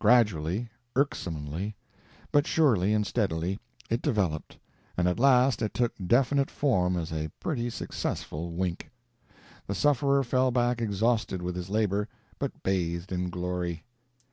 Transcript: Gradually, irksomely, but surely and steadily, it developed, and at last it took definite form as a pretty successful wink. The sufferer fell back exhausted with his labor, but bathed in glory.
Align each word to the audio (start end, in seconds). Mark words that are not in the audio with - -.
Gradually, 0.00 0.70
irksomely, 0.96 1.76
but 2.32 2.48
surely 2.48 2.92
and 2.92 3.06
steadily, 3.06 3.60
it 3.88 4.02
developed, 4.02 4.58
and 4.96 5.06
at 5.06 5.20
last 5.20 5.62
it 5.62 5.72
took 5.72 5.92
definite 6.04 6.50
form 6.50 6.96
as 6.96 7.12
a 7.12 7.30
pretty 7.38 7.70
successful 7.70 8.50
wink. 8.50 8.90
The 9.68 9.76
sufferer 9.76 10.24
fell 10.24 10.50
back 10.50 10.82
exhausted 10.82 11.42
with 11.42 11.54
his 11.54 11.70
labor, 11.70 12.08
but 12.40 12.64
bathed 12.64 13.12
in 13.12 13.30
glory. 13.30 13.84